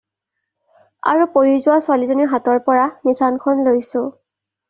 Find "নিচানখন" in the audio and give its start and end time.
3.09-3.61